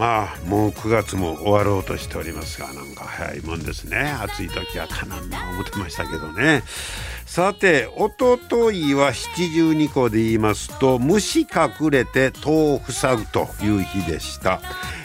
[0.00, 3.98] まあもう9月も終わろうとしておりますがなんか早いもんですね。
[4.22, 6.62] 暑い時はかなんな思ってましたけどね。
[7.26, 14.62] さておとといは七十二個で言いますと虫隠れて戸を塞ぐという日でした、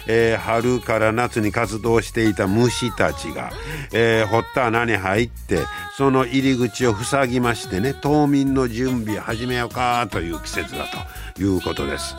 [0.08, 3.52] えー、春から夏に活動していた虫たちが、
[3.94, 5.60] えー、掘った穴に入って
[5.98, 10.86] その入り口を塞ぎましてね冬眠の準備始めようかという季節だ
[11.36, 12.16] ということです。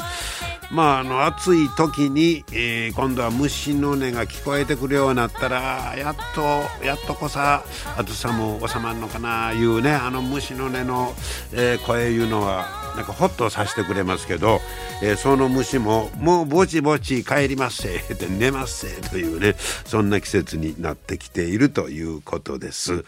[0.70, 7.64] まああの暑い時に、えー、今度は虫の音が聞こえてくるようになったらやっとやっとこさ
[7.96, 11.14] 暑さも収まるのかないうねあの虫の音の、
[11.52, 14.60] えー、声いうのはなんかホッとさせてくれますけど、
[15.02, 23.04] えー、その虫ももうぼちぼち帰りますせって寝ますせというねそんな季節になってきているということです。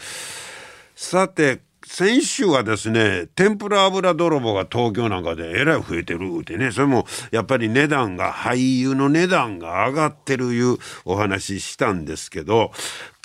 [0.94, 6.70] さて先週はですね天ぷら油泥棒が東京なんかでえらい増えてるってね。
[6.70, 12.72] それもやっぱり値段が俳優の値段が上がってるいうお話したんですけど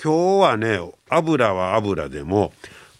[0.02, 2.54] 今日はね油は油でも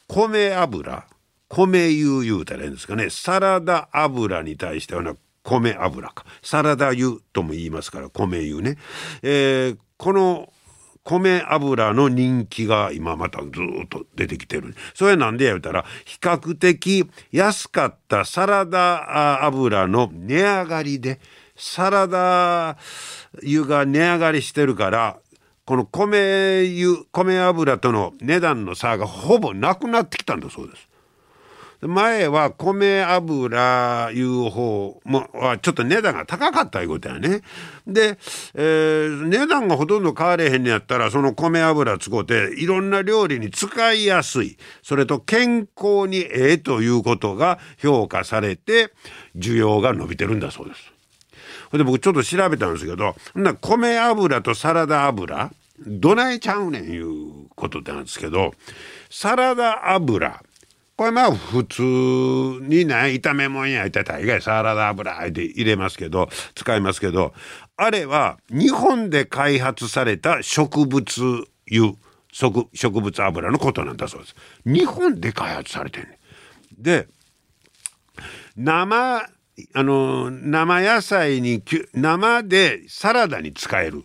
[0.07, 1.07] 米油
[1.49, 3.09] 米油言うたらいいんですかね。
[3.09, 6.27] サラダ油に対してはな米油か。
[6.43, 8.77] サラダ油とも言いますから米油ね、
[9.23, 10.53] えー、この
[11.05, 13.49] 米油の人気が今またず
[13.85, 14.75] っと出てきてる。
[14.95, 21.21] それなんでや言うたら、比較的安かったサラダ油の値上がりで、
[21.57, 22.79] サラダ
[23.43, 25.19] 油が値上がりしてるから、
[25.67, 30.89] この米油、米油との値段の差がほぼなくなってきたんだそうです。
[31.89, 37.43] 前は米油いう方もはちょっと値段が高かったいうことやね。
[37.87, 38.19] で、
[38.55, 48.93] えー、値段がほとんど変われへんのやったらその米油使うていろんな料理に使いやすいそれと健康にええということが評価されて
[49.37, 50.95] 需要が伸びてるんだそうです。
[51.77, 55.51] で僕ちょっと調べたんですけどな米油とサラダ油
[55.87, 58.55] どないちゃうねんいうことなんですけど
[59.11, 60.43] サラダ油
[60.97, 67.35] これまあ普通にね炒め物焼いて大概サラダ油で入れますけど使いますけど
[67.77, 71.95] あれは日本で開発された植物油
[72.33, 74.35] 植物油のことなんだそうです。
[74.65, 76.19] 日本で開発されてんね
[76.79, 77.09] で
[78.57, 79.29] 生
[79.73, 81.63] あの生野菜に
[81.93, 84.05] 生でサラダに使える。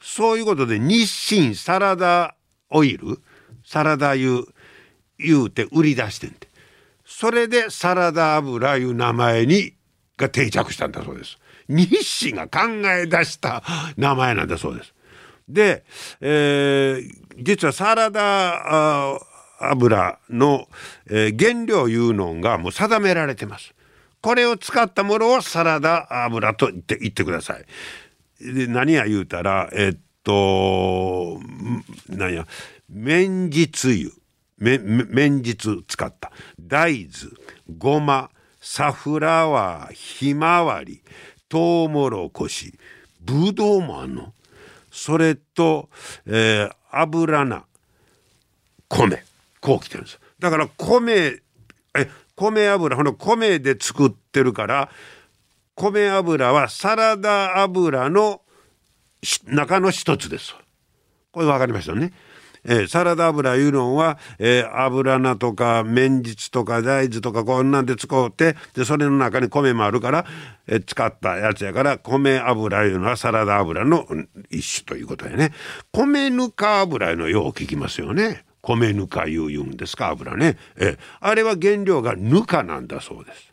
[0.00, 2.34] そういうことで日清サラダ
[2.70, 3.20] オイル
[3.64, 4.42] サラダ油
[5.22, 6.48] 言うて売り出してんて。
[7.04, 9.74] それでサラダ油いう名前に
[10.16, 11.38] が定着したんだそうです。
[11.68, 13.62] 日清が考え出した
[13.96, 14.94] 名前なんだそうです。
[15.48, 15.84] で、
[16.20, 19.18] えー、実はサラダ
[19.60, 20.68] 油の、
[21.08, 23.74] えー、原料いうのがもう定められてます。
[24.20, 27.64] これを使ったものをサラダ油と言って言ってください。
[28.40, 31.40] で何や言うたらえー、っと
[32.08, 32.46] 何や
[32.88, 34.10] 綿実油
[34.62, 36.30] 綿実使った。
[36.60, 37.34] 大豆
[37.76, 38.30] ごま
[38.60, 41.02] サフラワーひまわり
[41.48, 42.78] トウモロコシ
[43.20, 44.32] ぶどうもあんの？
[44.90, 45.88] それと、
[46.26, 47.64] えー、油菜
[48.88, 49.24] 米。
[49.60, 51.40] こうきてるんですだから米
[51.96, 54.90] え米油この米で作ってるから
[55.74, 58.42] 米油はサラダ油の
[59.46, 60.54] 中の一つです。
[61.30, 62.12] これ分かりましたね？
[62.64, 70.26] えー、サラダ油いうのは、えー、油菜とか綿実とか大豆とかこんなんで使うてでそれの中に米もあるから、
[70.66, 74.06] えー、使ったやつやから米油いうのはサラダ油の
[74.50, 75.52] 一種ということやね。
[75.90, 78.44] 米ぬか油のよう聞きますよね。
[78.60, 83.52] 米ぬかいう言うんですか油ね、え、あれは原料がぬかなんだそうです。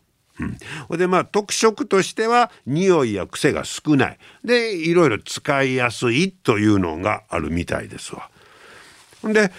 [0.88, 4.18] うん、でまあ特色としては匂いや癖が少ない。
[4.44, 8.30] でいろいろ使いやすいというのがあるみたいですわ。
[9.24, 9.52] で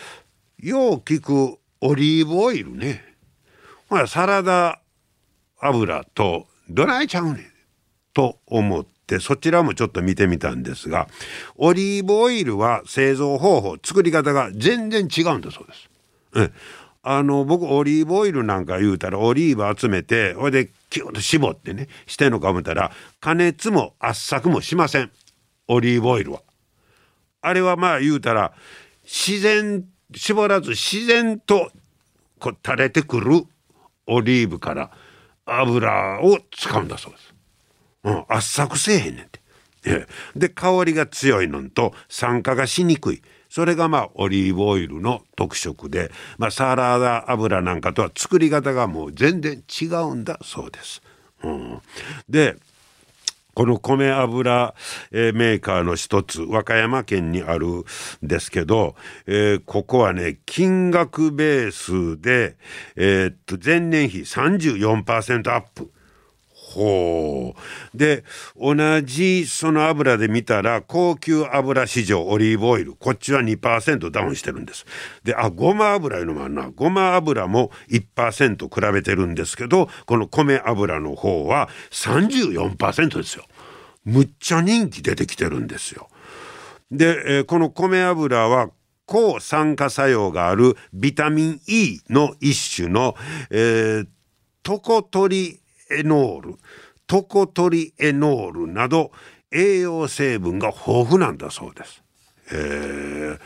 [0.60, 3.04] よう聞くオリーブオイルね
[3.90, 4.80] ほらサラダ
[5.60, 7.46] 油とどないちゃうねん
[8.14, 11.08] と思ってそちらもちょっと見てみたんですが
[11.56, 15.90] オリーブオイルは製造方法作り方が全然違うんだそうです。
[16.36, 16.52] え
[17.04, 25.12] あの僕オリーブオイルなんか言うたらオリーブ集めてほいでキュッと絞ってねしてんのか思ったら加熱も圧搾もしません
[25.68, 26.42] オリーブオイルは。
[27.42, 28.54] あれはまあ言うたら
[29.12, 29.84] 自然
[30.16, 31.70] 絞らず自然と
[32.40, 33.44] こう垂れてくる
[34.08, 34.92] オリーブから
[35.46, 37.34] 油を使うんだそうです。
[38.06, 39.42] うん、圧搾せえへんねんて。
[40.36, 51.02] で香りが強いのと酸化がしにくいそれがまあオリーブオイルの特色で、まあ、サラダ油なんかとは作り方がもう全然違うんだそうです。
[51.44, 51.82] うん、
[52.30, 52.58] で
[53.54, 54.74] この米油、
[55.12, 57.84] えー、メーカーの一つ和歌山県にあるん
[58.22, 58.96] ですけど、
[59.28, 62.56] えー、ここはね金額ベースで、
[62.96, 65.92] えー、っと前年比34%アップ。
[66.72, 67.54] ほ
[67.94, 67.98] う。
[67.98, 68.24] で、
[68.56, 74.86] 同じその油で見たら、高級油市場オリーブオイル、こっちは2%ダウンしてるんです。
[75.24, 76.72] で、あ、ごま油いうのもあるな。
[76.74, 83.46] ごま油も1%比べてるんですけど、この米油の方は34%ですよ。
[84.06, 86.08] むっちゃ人気出てきてるんですよ。
[86.90, 88.70] で、えー、この米油は
[89.06, 93.16] 抗酸化作用があるビタミン E の一種の、
[93.50, 94.08] えー、
[94.64, 95.61] トコトリ
[96.00, 96.56] エノール
[97.08, 99.12] トコトリエノールなど
[99.52, 102.02] 栄養成分が豊富なんだそうです。
[102.54, 103.38] え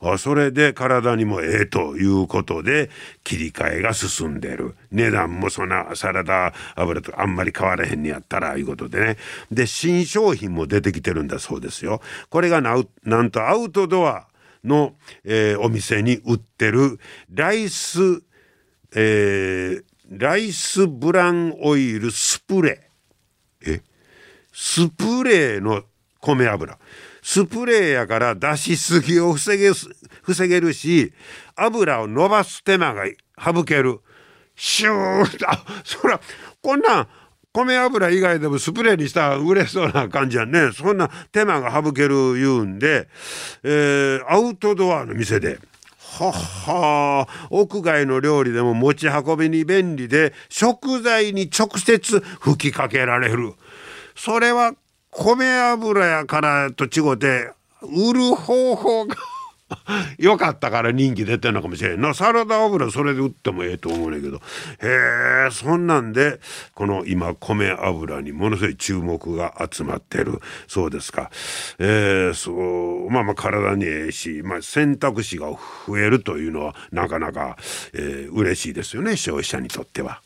[0.00, 2.90] ー、それで体にもええということで
[3.22, 4.74] 切り替えが進んでる。
[4.90, 9.16] 値段もそんなサラダ油とあんまり変わらへんにやったらいうことでね。
[9.50, 12.00] で新商品も出てきてるんだそうですよ。
[12.30, 14.26] これがなんとアウトドア
[14.62, 16.98] の、えー、お店に売ってる
[17.32, 18.22] ライス、
[18.94, 23.74] えー、ライスブランオイルスプレー。
[23.74, 23.82] え？
[24.52, 25.82] スプレーの
[26.20, 26.78] 米油。
[27.22, 29.70] スプレーやから出しすぎを防げ
[30.22, 31.12] 防げるし、
[31.56, 33.04] 油を伸ばす手間が
[33.42, 34.00] 省ける。
[34.54, 36.20] シューッあ、そら、
[36.62, 37.08] こんなん
[37.52, 40.70] 米油以外でもスプレーにしたら売れそうな感じやね。
[40.72, 43.08] そんな手間が省ける言うんで、
[43.62, 45.58] えー、アウトドアの店で。
[46.18, 47.28] はは。
[47.50, 53.54] 屋外の料理でも持ち運びに便利で食材に直接吹きかけられる。
[54.14, 54.74] それは
[55.10, 57.50] 米油やからと違って
[57.82, 59.16] 売る方法が
[60.18, 62.14] よかったから人気出てんのかもしれんな。
[62.14, 64.36] サラダ油それで売ってもええと思うねんけど。
[64.36, 64.40] へ
[65.48, 66.40] えそんなんで
[66.74, 70.40] この今米油にものすごい注目が集まってる。
[70.66, 71.30] そうですか。
[71.78, 75.50] えー、そうまあまあ体にええし、まあ、選択肢が
[75.86, 77.56] 増えるというのはなかなか、
[77.92, 80.20] えー、嬉しいですよね消費者にとっては。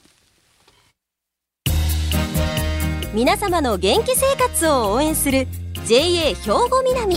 [3.15, 5.49] 皆様の元気生活を応援する
[5.87, 7.17] JA 兵庫南。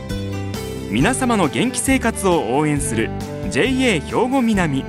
[0.91, 3.09] 皆様の元気生活を応援する
[3.49, 4.83] JA 兵庫南。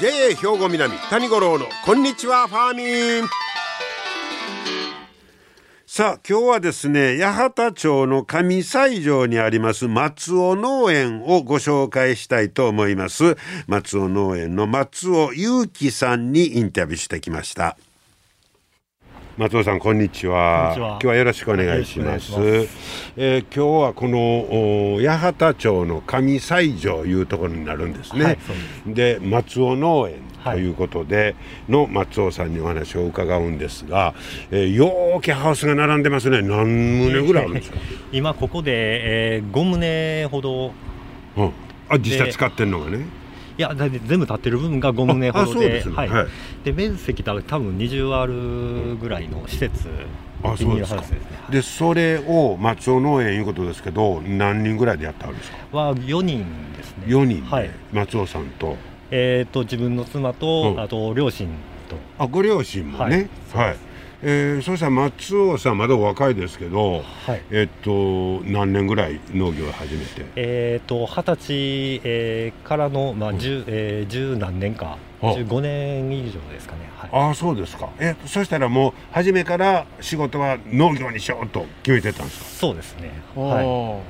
[0.00, 3.28] JA 兵庫南谷五郎のこんにちはファーミン。
[5.88, 13.36] さあ今日はですね八幡町の上西条にあります松尾農園をご紹介したいと思います。
[13.66, 17.76] 松尾農園の松尾裕樹さんにインタビューしてきました。
[19.38, 20.74] 松尾さんこんにちは。
[20.76, 22.32] 今日はよろしくお願いします。
[23.16, 28.38] えー、今日はこの八幡町の上西条いうところになるんですね、はい、
[28.88, 31.36] で松尾農園ということで
[31.68, 34.12] の松尾さんにお話を伺うんですが、
[34.50, 36.42] えー、ようけハウスが並んでますね。
[36.42, 37.78] 何棟ぐらいあるんですか？
[38.10, 38.72] 今ここで、
[39.36, 40.72] えー、5棟ほど、
[41.36, 41.52] うん、
[41.88, 43.06] あ実際使ってるのがね
[43.58, 46.28] いや全部立ってる部分が5棟ほどで、ね、はい、はい、
[46.62, 49.88] で面積多分20あるぐらいの施設、
[50.44, 51.08] あそうですか、ね、
[51.50, 55.76] でそれを松尾農園いうことですけど何人ぐらいでやってあるんですか？
[55.76, 56.46] は4人
[56.76, 57.06] ですね。
[57.08, 58.76] 4人はい、松尾さんと。
[59.10, 61.48] えっ、ー、と自分の妻と、うん、あと両親
[61.88, 61.96] と。
[62.18, 63.28] あご両親もね。
[63.52, 63.76] はい、はい
[64.22, 70.26] えー、そしたら松尾さんまだお若いですけど、はい、えっと何年ぐらい農業を始めて？
[70.34, 74.98] えっと二十歳、えー、からのまあ十、うん、えー、十何年か。
[75.20, 77.88] 15年以上ですかね、はい、ああそうですか。
[77.98, 82.44] えそしたらもう初めから仕事は農業にしようと決めてたんですか？
[82.44, 83.10] そうですね。
[83.34, 84.04] は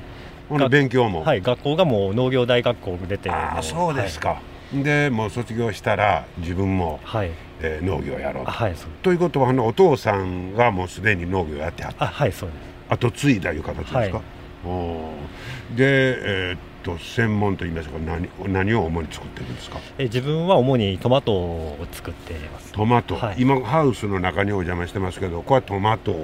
[0.51, 0.69] い。
[0.69, 1.23] 勉強も？
[1.23, 4.39] はい学校がもう農業大学校出てああそうですか、はい、
[4.73, 7.31] でもう卒業したら自分も、はい。
[7.61, 8.51] えー、農業やろうと。
[8.51, 12.05] はい、ということはあのお父さんがもうすでに農業やってはった。
[12.05, 12.93] あはいそうです。
[12.93, 14.05] 後継いだいう形ですか、は
[15.73, 17.99] い、で、えー、っと専門といいますか。
[17.99, 19.77] 何何を主に作ってるんですか？
[19.97, 22.71] え自分は主にトマトを作ってます。
[22.71, 26.15] トマト、はい、今ハウスの中にお邪魔してますけどこれはトマト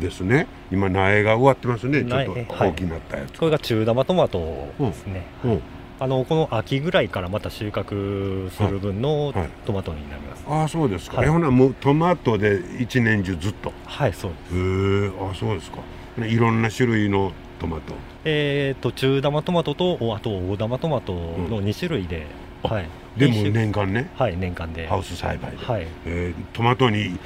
[0.00, 2.04] ですね、はい、今苗が植わってますね。
[2.04, 4.38] ちょっと大きくなったやつ、はい、これが中玉トマト
[4.78, 5.50] ですね、うん。
[5.50, 5.62] うん
[6.02, 9.34] あのこの秋ぐらいからまた収穫する分の
[9.66, 13.70] トマトになります、はい、ああそうですか、はい、ほなもうトマトで一年中ずっと。
[13.84, 14.56] はいそうです。
[14.56, 14.58] へ
[15.06, 15.78] えあそうですか。
[16.26, 17.94] いろんな種類のトマト。
[18.24, 22.26] えーと中玉トマトとあと大玉トマトの2種類で、
[22.64, 22.88] うん、はい。
[23.18, 24.10] でも年間ね。
[24.16, 24.86] はい年間で。
[24.86, 25.86] ハウス栽培で、はい。
[26.06, 27.18] えー、トマトに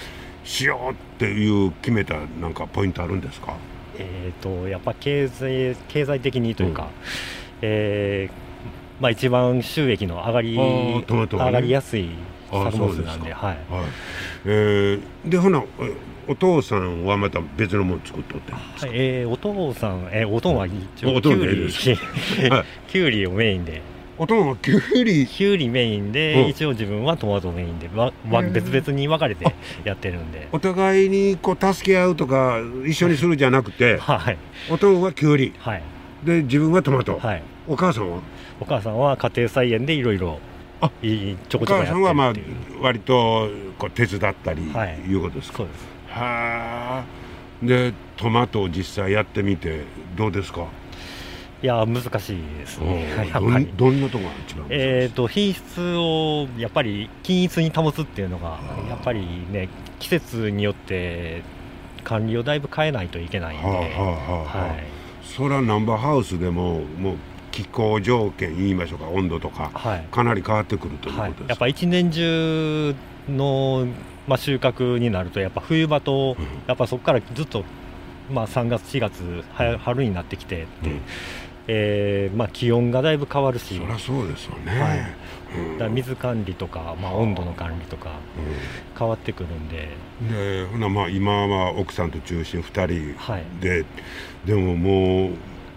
[0.43, 3.55] しようっていう決めたなんかポイントあるんですか？
[3.99, 6.89] えーとやっぱ経済経済的にというか、うん、
[7.63, 8.44] えー
[9.05, 12.09] まあ、一番収益の上がり、ね、上がりやすい
[12.51, 13.85] 作物なんではい、はい、
[14.47, 15.63] えー、でほな
[16.27, 18.63] お父さんはまた別のもの作っとってはい
[18.95, 21.71] えー、お父さん、えー、おとんは一応きゅうり
[22.89, 23.83] きゅうりをメインで。
[24.17, 29.45] おとんはきゅうりきゅうりメインで、一応自分はトマトメインでわわ別々に分かれて
[29.83, 30.49] やってるんで。
[30.53, 34.39] お互いにこう助け合うとか一緒にするじゃなくて、 はい、
[34.71, 35.83] おとんはきゅうり、はい、
[36.25, 38.21] で自分はトマト、はい、お母さんは？
[38.65, 40.41] お母さんは家庭菜園でいろいろ
[41.49, 42.33] ちょこちょこやってるお母さんはまあ
[42.81, 45.15] 割とこう手伝ったりい。
[45.15, 45.87] うことですか、そうです。
[46.09, 47.05] はあ。
[47.63, 49.83] でトマトを実際やってみて
[50.17, 50.67] どうですか？
[51.63, 53.07] いや難しいですね。
[53.77, 59.69] どどんなところが一番えっ、と品質をやっぱり均一に保つっていうのがやっぱりね
[59.99, 61.43] 季節によって
[62.03, 63.87] 管理をだいぶ変えないといけないんで、はあはあは
[64.55, 64.85] あ、はい、
[65.23, 67.17] それはナンバーハウスでももう
[67.55, 72.97] 気候条件言いましょうか温度とか、はい、かなり変わってくるということです、はい、やっぱ一年中
[73.29, 73.87] の、
[74.27, 77.63] まあ、収穫になるとやっぱ冬場と、うん、やっぱそこからずっと、
[78.29, 79.45] まあ、3月4月
[79.79, 81.01] 春になってきてって、うん、
[81.69, 83.79] えー、まあ、気温がだいぶ変わるし。
[83.79, 84.99] そりゃそうですよね、はい。
[85.57, 88.11] うん、だ水管理とか、まあ、温度の管理とか
[88.99, 89.91] 変わってくるんで,、
[90.29, 92.87] でほなまあ今は奥さんと中心2人
[93.61, 93.85] で、はい、
[94.45, 95.31] でももう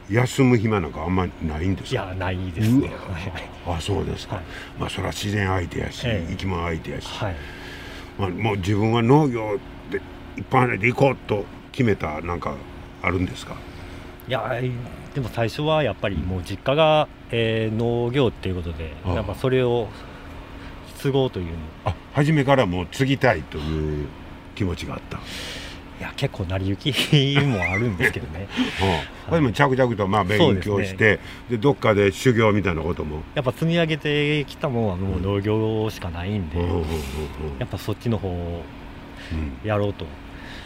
[0.10, 2.04] 休む暇なんかあんまりないんですか？
[2.04, 2.92] いやないですね。
[3.66, 4.46] あそうですか、はい、
[4.80, 7.36] まあそれは自然相手やし、ええ、生き物相手やし、はい、
[8.18, 9.60] まあ、もう自分は農業
[9.92, 10.02] で
[10.38, 12.56] 一般で行こうと決めたなんか
[13.02, 13.56] あるんですか？
[14.28, 14.60] いや
[15.14, 19.88] でも最初はやっぱりもう実家が、えー、農業っていうことでやっぱそれを
[20.98, 21.56] 継ごうという。
[21.86, 24.08] あ初めからもう継ぎたいという
[24.56, 25.20] 気持ちがあった
[26.00, 28.48] いや結構成り行きもあるんですけどね、
[29.28, 33.24] うん、でも着々とまあ勉強してで、ね、どっかで修行みたいなことも。
[33.34, 36.60] やっぱ積み上げてきたものはもう農業しかないんで、
[37.58, 38.62] やっぱそっちの方を
[39.64, 40.12] やろうと、うん、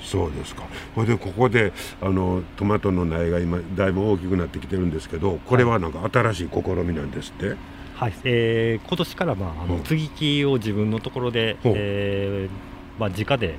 [0.04, 0.64] そうですか。
[0.96, 1.72] ほでここで
[2.02, 7.56] あのトマトの苗が今だいぶ大きくなってきてるんですけどこれはなんか新しい試みなんですって、
[7.96, 13.56] はい、えー、今年からまああの接ぎ木を自分のところで、えーまあ、直で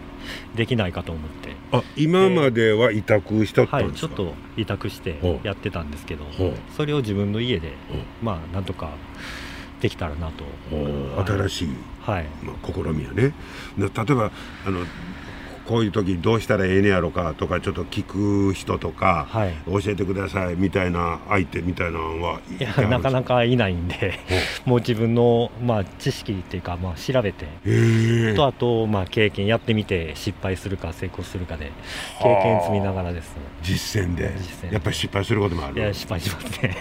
[0.54, 1.52] できないかと思って。
[1.72, 6.26] あ今までは委託したったんですか、はい、ちょっと委託してやってたんですけど
[6.76, 7.72] それを自分の家で
[8.22, 8.90] まあなんとか
[9.80, 10.44] できたらなと
[11.26, 11.68] 新しい、
[12.00, 12.26] はい。
[12.42, 13.34] まあ、試みやね。
[13.76, 14.30] 例えば
[14.66, 14.84] あの
[15.72, 24.20] こういう時どうしたらええねやろかとかちょっと聞く人とか、はい、教えてくださいみたいな相手みたいなのはいやなかなかいないんで
[24.66, 27.46] もう自分の、まあ、知識っていうか、まあ、調べて
[28.36, 31.72] とあと、まあ、経験やってみて失敗するか成功するかで
[32.20, 33.34] 経験積みながらです。
[33.62, 34.30] 実践で。
[34.70, 35.80] やっぱり失敗することもある。
[35.80, 36.76] いや失敗しますね。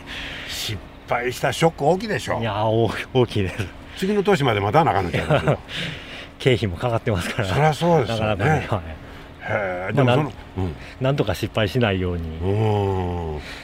[0.50, 2.42] 失敗したショック大きいでしょ。
[2.42, 3.66] いや大きいです。
[3.96, 5.58] 次の年まで待たなあかんのちゃう
[6.42, 7.48] 経費もかかってますから。
[7.48, 8.36] そりゃそうですよね。
[8.36, 8.96] なかなかね、
[9.40, 9.96] はい。
[9.96, 12.40] でもその、うん、なんとか失敗しないように。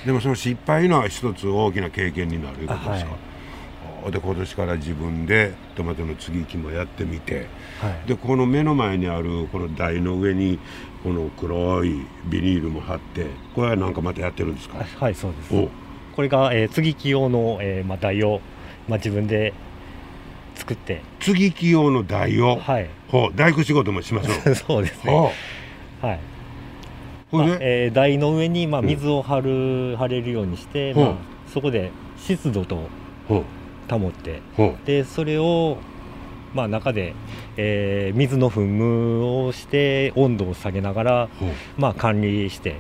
[0.05, 3.12] でもその失敗のは一つ大きな経験になるいうことですか、
[4.03, 7.48] はい、で今年から自分でトマトの接ぎ木もやってみて、
[7.81, 10.60] はい、でこの目の前にあるこの台の上に
[11.03, 14.86] この黒いビニールも貼ってこれはなんかまたやってるんですか？
[15.00, 15.69] はいそうです。
[16.15, 18.41] これが、えー、接ぎ木用の、えーまあ、台を、
[18.88, 19.53] まあ、自分で
[20.58, 21.02] 作って。
[21.20, 25.14] 接ぎ木用の台を、はい、ほう大工仕事もします そうですね。
[26.02, 26.20] はい。
[27.32, 31.16] まあえー、台の上に、まあ、水を張る、うん、張れるようにして、まあ、
[31.52, 32.90] そこで湿度と
[33.90, 34.42] 保って
[34.86, 35.78] でそれを、
[36.54, 37.14] まあ、中で、
[37.58, 41.30] えー、水の噴霧をして温度を下げながら、
[41.78, 42.78] まあ、管理して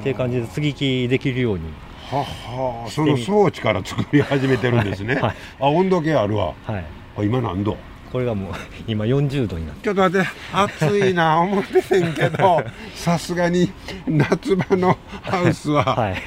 [0.00, 1.64] っていう感じで接ぎ木できるように
[2.12, 6.78] ははその装置から作り始めてるんですね、 はい、あ温度計あるわ、は
[7.22, 7.78] い、今何度？
[8.12, 8.52] これがもう
[8.86, 9.84] 今40度になって。
[9.84, 12.62] ちょっと待って暑いな 思っててんけど
[12.94, 13.72] さすがに
[14.06, 15.84] 夏場のハウスは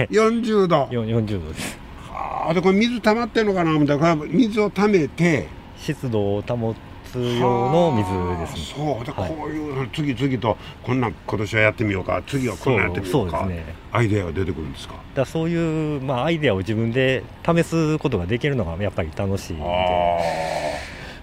[0.10, 1.77] 40度、はい、40度です。
[2.48, 3.70] あでこれ水溜まってんのかな？
[3.72, 6.74] 思ったら水を溜めて湿度を保
[7.05, 8.75] つ用の水ですね。
[8.75, 9.05] そう。
[9.05, 12.21] で、はい、こういう次々とこんな今年はやってみようか。
[12.27, 13.39] 次はこんなやってみようか。
[13.39, 14.95] そうです、ね、アイデアが出てくるんですか？
[15.13, 19.63] だそういう、まあ、アイデアを自分で試すことができるのがやっぱり楽しいんで。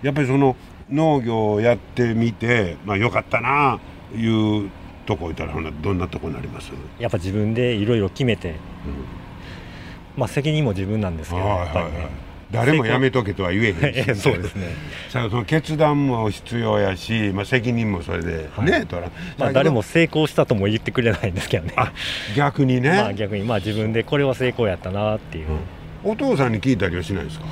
[0.03, 0.57] やっぱりその
[0.91, 3.79] 農業をやってみて、まあ、よかったな
[4.17, 4.71] いう
[5.07, 6.73] とこいたらどんなとこになります？
[6.99, 8.57] やっぱ自分でいろいろ決めて、うん、
[10.17, 12.11] まあ責任も自分なんですけど、やっぱりね、はいはい
[12.53, 14.69] 誰もやめとけとは言えへんし、 そうですね。
[15.09, 21.75] その決断も必要やし、まあ、責任もそれでね、はい、まあ、誰も成功したとも言ってくれないんですけどね。
[22.37, 23.43] 逆にね、まあ、逆に。
[23.45, 25.47] まあ自分でこれは成功やったなっていう、
[26.05, 27.47] うん、お父さんに聞いたりはしないですか？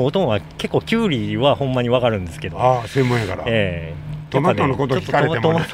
[0.00, 2.60] お父は結構きゅうりはほんまに分かるんですけど。
[2.60, 3.42] ああ専門やから。
[3.46, 3.94] ええ。
[4.30, 5.66] ー、トマトのこと聞かれても、ね、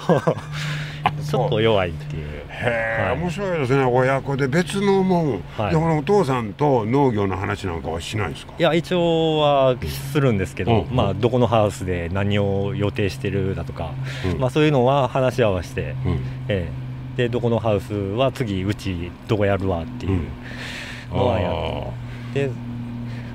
[1.33, 2.23] ちょっと弱いっていう。
[2.23, 3.85] へえ、はい、面白いですね。
[3.85, 8.53] 親子で別のもん、はい、でこのお父さんと農業の話なんかはしないですか？
[8.59, 9.77] いや一応は
[10.13, 13.93] するんですけど、うん、まあ、どこのハウスで何を予定してるだとか、
[14.33, 20.21] うん、まあ、そういうのは話し合わせて、うん、えー、でどこのハウスは次うちどこやるわっていう
[21.11, 22.49] のはやって。
[22.49, 22.53] で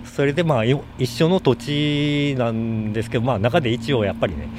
[0.06, 4.50] それでまあ一緒の土地なんですけど、まあ、中で一応やっぱりね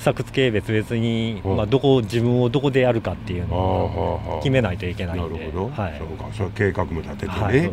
[0.00, 6.28] 作付け別々に、まあ、どこ自分をどこでやるかっていうのを決めないといけないなるほど、はい、そうか。
[6.32, 7.72] それ計画も立ててね、はい、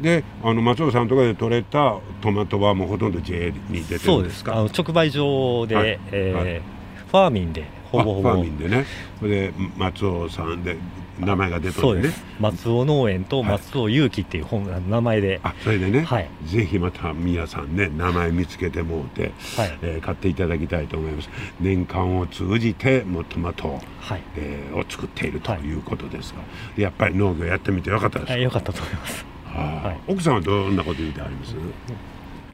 [0.00, 4.06] であの松尾さんとかで取れたトマトはもうほとんど JA に出てるんですか？
[4.06, 4.44] そうです。
[4.50, 6.62] あの直売所で、はい、えーはい、
[7.10, 8.30] ファーミンでほぼほぼ。
[8.30, 8.86] ファーミンでね。
[9.22, 10.76] で松尾さんで
[11.20, 12.14] 名前が出たんでね。
[12.40, 15.40] 松尾農園と松尾勇気っていう本、はい、名前で。
[15.42, 21.28] あそれでね、はい、ぜひまた皆さんね名前見つけてもうて、はい、えー、買っていただきたいと思います。
[21.60, 24.22] 年間を通じてもトマト、はい。
[24.36, 25.74] えー、を作っているとい。
[25.74, 26.44] うことですが、は
[26.76, 28.36] い、やっぱり農業やってみてよかったですか？
[28.36, 31.52] よかったと思います、はい、奥さんはどんなこと言ってあります？
[31.52, 31.56] い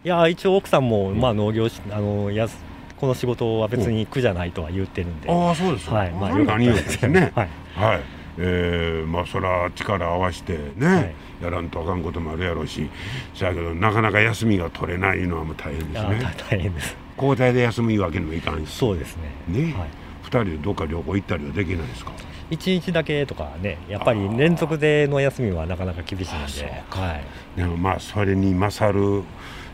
[0.08, 2.48] や一応奥さんも、まあ、農業あのや
[2.96, 6.12] この仕事は別に苦じゃないとは言ってるんで、ああそうですはい。
[6.12, 7.32] まあよかったですね。
[7.34, 8.00] はい、はい
[8.38, 12.88] えー、まあそら力合わせてね、はい、やらんとあかんこともあるやろうし
[13.34, 16.34] そやけどなかなか休みが取れないのはもう大変ですね。
[16.50, 16.96] 大変です。
[17.16, 18.72] 交代で休むわけにもいかんし。
[18.72, 19.32] そうですね。
[19.48, 19.88] ね、はい、
[20.24, 22.12] 2人でどっか旅行行ったりはできないですか
[22.50, 26.82] ？1日だけとかねやっぱり連続での休みはなかなか厳しいんで。
[26.90, 27.24] はい、
[27.56, 29.22] でもまあそれに勝る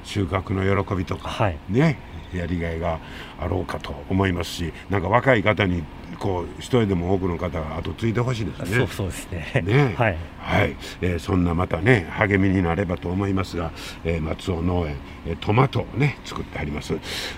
[0.04, 1.98] 収穫の喜びとか、はい、ね
[2.32, 2.98] やりがいが
[3.38, 5.82] あろうかと思いますしなんか若い方に
[6.18, 8.76] こう一人でも多くの方が後継いでほしいですね。
[8.78, 9.62] そうそうですね。
[9.64, 13.70] ねはい、はい、えー、そんなまたね励みになればと思いますが、
[14.04, 16.94] えー、松尾農園、えー、トマトをね作ってあります。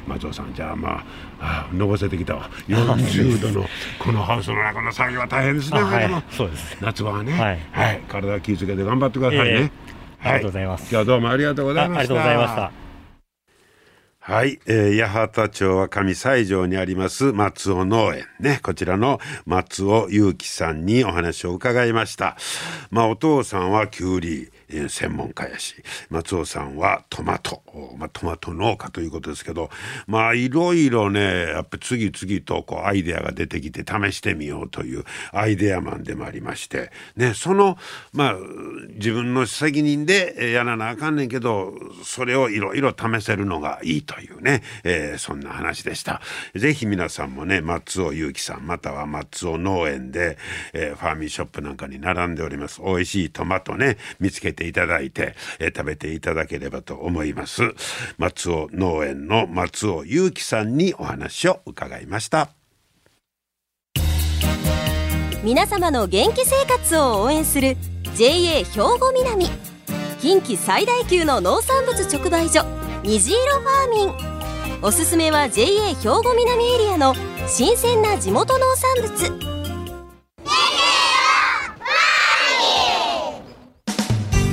[0.07, 1.05] 松尾さんじゃあま
[1.41, 2.51] ああのぼせてきたわ。
[2.69, 5.81] 40度のこのハウスの中の作業は大変ですね。
[5.81, 6.77] はい、そうです。
[6.81, 9.45] 夏場はね、はい、はい、体気をつけて頑張ってくださいね。
[9.45, 9.71] えー、はい、
[10.21, 10.83] ありがとうございます。
[10.83, 12.01] 今日はどうもありがとうございました。
[12.01, 12.88] ありがとうございました。
[14.29, 22.37] はい、えー、八幡町は上西条にあります松尾農園ね、こちらの松尾祐樹さんにお話を伺いました。
[22.91, 24.51] まあお父さんはきゅ
[24.89, 25.75] 専門家やし
[26.11, 27.63] 松尾さんはトマト、
[27.97, 29.71] まあ、トマト農家ということですけど
[30.07, 37.79] まあいろいろねやっぱ次々とこうアイデアが出てきて試してみようというアイデアマンでもありましてねその
[38.13, 38.37] まあ
[38.95, 46.21] 自分の責任でやらなあかんねんけどそれをいろいろ試せるのがいいというね、えー、そんな話でした。
[46.55, 50.39] ぜひ皆さんもね松尾祐樹さんまたは松尾農園で、
[50.73, 57.63] えー、ファーミーショップなんかに並んでおります美味しいトマトね見つけていただいて、えー、食べていただければと思います。
[58.19, 62.51] 松尾農園の松尾祐樹さんにお話を伺いました。
[65.45, 67.77] 皆様の元気生活を応援する
[68.17, 69.47] JA 兵庫南
[70.21, 72.65] 近畿最大級の農産物直売所
[73.05, 77.15] 虹色ファーミンおすすめは JA 兵庫南エリアの
[77.47, 79.49] 新鮮な地元農産物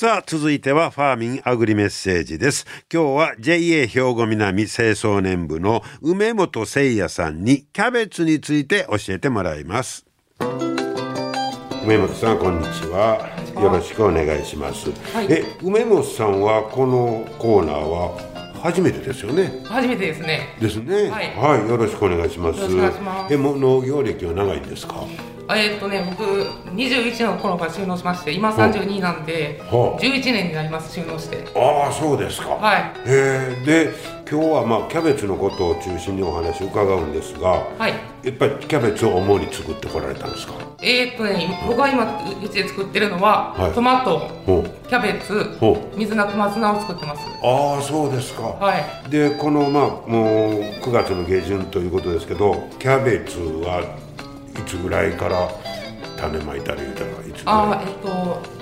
[0.00, 10.06] さあ続いてはファーミンアグリメッセージです今日は JA 兵庫南清掃年部の梅本誠也さんにキャベツについて教えてもらいます
[11.84, 13.28] 梅本さんこんにちは
[13.60, 18.16] よろしくお願いします、はい、え梅本さんはこのコーナーは
[18.62, 19.50] 初めてですよね。
[19.64, 20.54] 初めてですね。
[20.60, 21.08] ですね。
[21.08, 22.60] はい、はい、よろしくお願いします。
[23.30, 25.06] え、も農業歴は長いんですか？
[25.56, 26.24] えー、っとね、僕
[26.74, 31.44] 21の頃から収納しまして、今32なんで、はあ、11年になります収納して。
[31.54, 32.50] ああ、そうですか。
[32.50, 32.92] はい。
[33.06, 33.90] えー、で、
[34.30, 37.94] 今日はまあキャベツのことを中心にお話を伺うんですが、はい。
[38.22, 40.54] やっぱりキャベツを主に作ってこられたんですか？
[40.82, 42.04] えー、っとね、僕が今
[42.42, 44.30] うちで作ってるのは、はい、トマト、
[44.88, 45.58] キャベツ、
[45.96, 47.22] 水菜小松菜を作ってます。
[47.42, 48.42] ああ、そうですか。
[48.42, 48.74] は
[49.06, 49.10] い。
[49.10, 53.82] で、このまあもう9月の下旬ということですけど、キャベツは
[54.60, 55.48] いつぐらいから
[56.16, 57.44] 種まいたり言うたらいつぐらい？
[57.44, 58.08] あえっと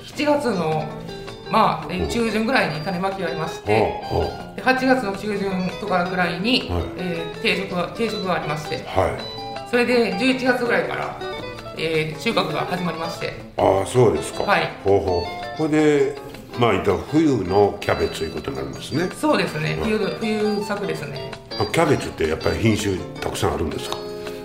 [0.05, 0.85] 7月の
[1.51, 3.73] まあ、え中旬ぐらいに種まきがありまして、
[4.55, 9.17] で8月の中旬とかぐらいに、はい、えー、定食が定食がありまして、は
[9.67, 11.19] い、それで11月ぐらいから、
[11.79, 13.33] えー、収穫が始まりまして。
[13.57, 14.43] ああそうですか。
[14.43, 14.71] はい。
[14.85, 15.23] ほうほ
[15.55, 15.57] う。
[15.57, 16.19] これで
[16.59, 19.09] まあいった冬のキャベツということになるんですね。
[19.19, 21.31] そうですね、冬冬作ですね。
[21.73, 23.97] キャベツってやっぱり品種たくさんあるんですか？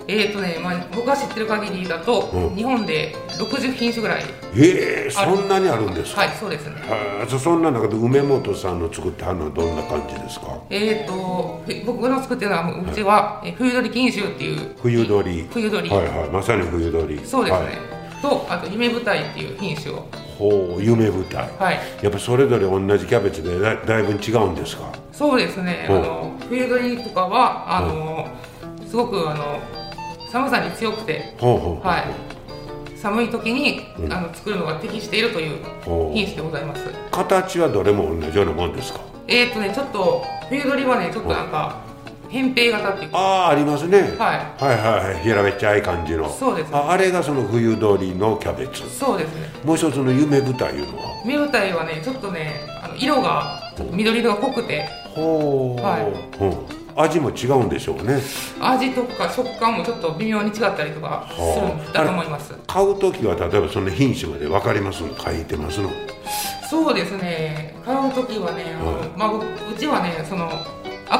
[0.06, 4.24] えっ、ー、とね、まあ、僕が知ってる限りだと、うん、日本で60品種ぐらい
[4.56, 6.20] ええー、そんなにあるんですか？
[6.20, 6.74] はいそうですね。
[6.76, 10.58] はそんな中で梅本さんの作ったのはどんな感じですか？
[10.70, 15.42] えっ、ー、と僕の作ってるのはうちは、はい、冬鳥品種っていう冬鳥。
[15.52, 15.88] 冬鳥。
[15.88, 16.30] はいはい。
[16.30, 17.18] まさに冬鳥。
[17.24, 20.06] そうですね、はい、とあと夢舞台っていう品種を。
[20.38, 21.48] ほう夢舞台。
[21.58, 21.80] はい。
[22.02, 24.92] やっぱそれぞれ同じキャベツでだだいぶ違うんですか？
[25.12, 25.86] そうですね。
[25.88, 28.28] あの冬鳥とかはあの、
[28.86, 29.58] すごくあの
[30.34, 32.12] 寒さに強くて、は
[32.92, 35.62] い、寒い時に、うん、あの作るのが適しているという
[36.12, 36.84] 品種でございます。
[37.12, 38.98] 形はどれも同じようなもんですか？
[39.28, 41.84] えっ、とねちょっと冬鳥はねちょっとなんか
[42.30, 46.28] 扁平型っていうああありますね、はい、はいはい平べっちゃい感じの。
[46.28, 48.90] そうです、ね、ああれがその冬鳥のキャベツ。
[48.90, 49.50] そうですね。
[49.64, 51.22] もう一つの夢舞台いうのは？
[51.24, 54.88] 夢舞台はねちょっとねあの色がちょっと緑色が濃くて。
[55.14, 55.80] ほう。
[55.80, 56.80] はい、う。
[56.80, 58.20] ん味も違うんでしょうね。
[58.60, 62.54] 味とか食感もちょっと微妙に違ったりとかするんだと思います。
[62.66, 65.16] 買う時は例えばその品種まで分かりますの？
[65.18, 65.90] 書いてますの
[66.68, 67.74] そうですね。
[67.84, 69.42] 買う時はね、はい、まあ、う
[69.78, 70.48] ちはねその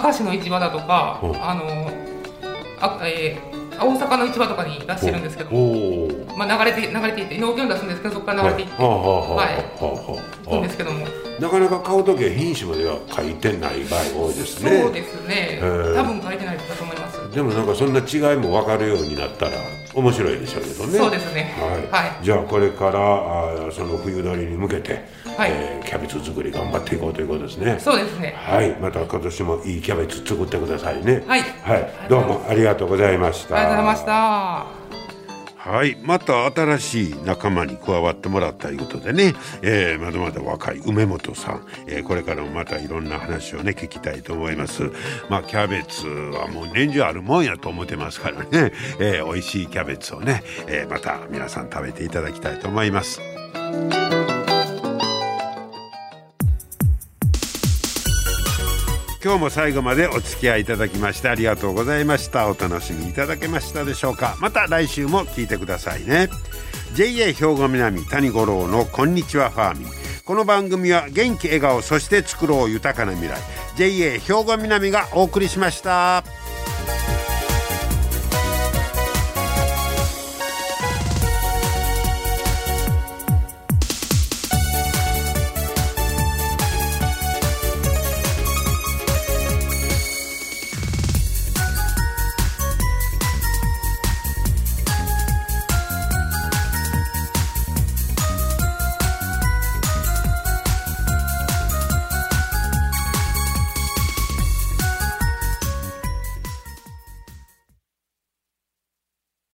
[0.02, 1.90] 明石の市場だとか、あの
[2.80, 5.50] あえー大阪の市場とかに出してるんですけど、
[6.37, 10.47] まあ、流れて流れていって農協に出すんですけどそこから流れていってはい。
[10.47, 11.07] 行くんですけども。
[11.40, 14.83] なかなか買う時は品種までは書いてない場合多いですね。
[14.83, 15.59] そうですね。
[15.61, 17.31] 多分書いてないだと思います。
[17.35, 19.53] でもなんかそんな違いも分かるようになったら
[19.94, 20.99] 面白いでしょうけどね。
[20.99, 21.55] そうですね。
[21.90, 25.05] はい、はい、じゃあこれからあその冬鳥に向けて、
[25.37, 25.51] はい。
[25.53, 27.79] えー、キャベツ作り頑張っていこうということですね。
[27.81, 28.35] そうですね。
[28.37, 28.70] はい。
[28.81, 31.25] また今年もいいキャベツ作ってくださいね。
[31.27, 33.57] はい、はい、どうもありがとうございました。
[33.57, 34.84] ありがとうございました
[35.64, 35.96] はい。
[36.03, 44.90] また新しい仲間に加わってもらったいうことでね、えー、まだまだ若い梅本さん、えー、これからもまたいろんな話をね聞きたいと思います。
[45.31, 53.22] まあキャベツはもう年中あるもんやと思ってますからね、えー、美味しいキャベツをね、えー、また皆さん食べていただきたいと思います。
[59.24, 62.46] 今日も最後までお付き合いいただきましてありがとうございました。
[62.50, 64.37] お楽しみいただけましたでしょうか。
[64.38, 66.28] また来週も聞いてくださいね。
[66.94, 69.88] JA 兵庫南谷五郎のこんにちはファーミン。
[70.26, 73.40] この番組は元気笑顔そして作ろう豊かな未来。
[73.76, 76.22] JA 兵庫南がお送りしました。